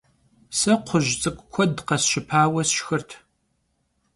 Se 0.59 0.71
kxhuj 0.83 1.07
ts'ık'u 1.19 1.45
kued 1.53 1.75
khesşıpaue 1.87 2.61
sşşxırt. 2.69 3.09